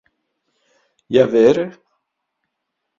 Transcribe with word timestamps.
Ja 1.17 1.29
vere? 1.37 1.69